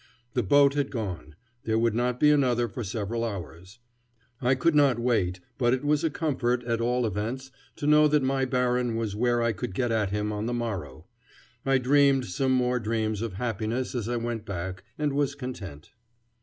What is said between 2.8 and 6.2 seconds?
several hours. I could not wait, but it was a